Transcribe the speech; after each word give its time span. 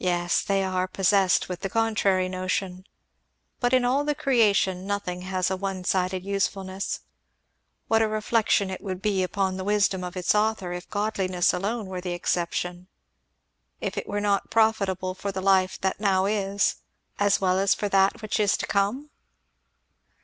"Yes 0.00 0.42
they 0.42 0.64
are 0.64 0.88
possessed 0.88 1.48
with 1.48 1.60
the 1.60 1.70
contrary 1.70 2.28
notion. 2.28 2.88
But 3.60 3.72
in 3.72 3.84
all 3.84 4.02
the 4.02 4.16
creation 4.16 4.84
nothing 4.84 5.20
has 5.22 5.48
a 5.48 5.56
one 5.56 5.84
sided 5.84 6.24
usefulness; 6.24 7.02
what 7.86 8.02
a 8.02 8.08
reflection 8.08 8.68
it 8.68 8.80
would 8.80 9.00
be 9.00 9.22
upon 9.22 9.56
the 9.56 9.62
wisdom 9.62 10.02
of 10.02 10.16
its 10.16 10.34
author 10.34 10.72
if 10.72 10.90
godliness 10.90 11.52
alone 11.52 11.86
were 11.86 12.00
the 12.00 12.14
exception 12.14 12.88
if 13.80 13.96
it 13.96 14.08
were 14.08 14.20
not 14.20 14.50
'profitable 14.50 15.14
for 15.14 15.30
the 15.30 15.40
life 15.40 15.80
that 15.82 16.00
now 16.00 16.26
is, 16.26 16.78
as 17.20 17.40
well 17.40 17.60
as 17.60 17.76
for 17.76 17.88
that 17.88 18.22
which 18.22 18.40
is 18.40 18.56
to 18.56 18.66
come'!" 18.66 19.08